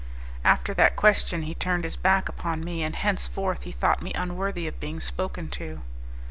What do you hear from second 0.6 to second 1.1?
that